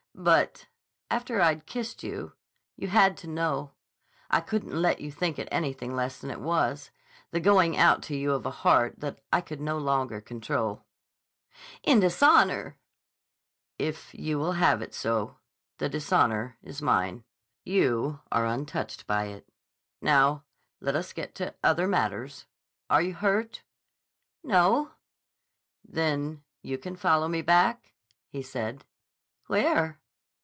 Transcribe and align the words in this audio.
But—after 0.13 1.41
I'd 1.41 1.65
kissed 1.65 2.03
you—you 2.03 2.89
had 2.89 3.17
to 3.17 3.27
know. 3.27 3.71
I 4.29 4.39
couldn't 4.39 4.79
let 4.79 5.01
you 5.01 5.11
think 5.11 5.39
it 5.39 5.47
anything 5.51 5.95
less 5.95 6.19
than 6.19 6.29
it 6.29 6.39
was, 6.39 6.91
the 7.31 7.39
going 7.39 7.75
out 7.75 8.03
to 8.03 8.15
you 8.15 8.33
of 8.33 8.45
a 8.45 8.51
heart 8.51 8.99
that 8.99 9.17
I 9.33 9.41
could 9.41 9.59
no 9.61 9.79
longer 9.79 10.21
control." 10.21 10.85
"In 11.81 11.99
dishonor!" 11.99 12.77
"If 13.79 14.13
you 14.13 14.37
will 14.37 14.51
have 14.51 14.83
it 14.83 14.93
so. 14.93 15.37
The 15.79 15.89
dishonor 15.89 16.55
is 16.61 16.83
mine. 16.83 17.23
You 17.63 18.19
are 18.31 18.45
untouched 18.45 19.07
by 19.07 19.25
it.... 19.25 19.49
Now, 20.01 20.43
let 20.79 20.95
us 20.95 21.13
get 21.13 21.33
to 21.35 21.55
other 21.63 21.87
matters. 21.87 22.45
Are 22.91 23.01
you 23.01 23.15
hurt?" 23.15 23.63
"No." 24.43 24.91
"Then 25.83 26.43
you 26.61 26.77
can 26.77 26.95
follow 26.95 27.27
me 27.27 27.41
back?" 27.41 27.95
he 28.29 28.43
said. 28.43 28.85
"Where?" 29.47 29.97